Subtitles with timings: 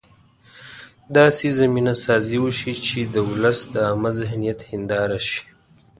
[1.17, 5.41] داسې زمینه سازي وشي چې د ولس د عامه ذهنیت هنداره شي.